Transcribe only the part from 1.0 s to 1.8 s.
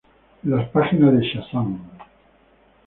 de "Shazam!